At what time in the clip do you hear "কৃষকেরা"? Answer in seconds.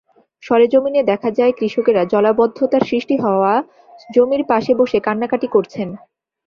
1.59-2.01